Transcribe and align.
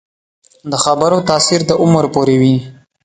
د 0.71 0.73
خبرو 0.83 1.17
تاثیر 1.29 1.61
د 1.69 1.71
عمر 1.81 2.03
پورې 2.13 2.35
وي 2.41 2.55